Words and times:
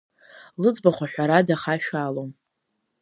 Лыӡбахә 0.61 1.01
аҳәара 1.05 1.39
дахашәалом. 1.47 2.31